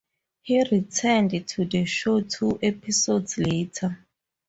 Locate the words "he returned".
0.41-1.47